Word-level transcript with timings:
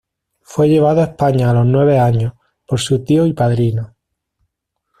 Fue 0.41 0.67
llevado 0.67 1.01
a 1.01 1.03
España 1.03 1.51
a 1.51 1.53
los 1.53 1.67
nueve 1.67 1.99
años, 1.99 2.33
por 2.65 2.79
su 2.79 3.03
tío 3.03 3.27
y 3.27 3.33
padrino. 3.33 3.93